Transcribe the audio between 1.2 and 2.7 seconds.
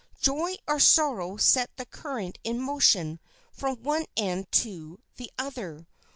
set the current in